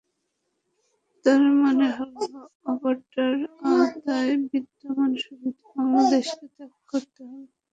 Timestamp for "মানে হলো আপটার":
1.61-3.35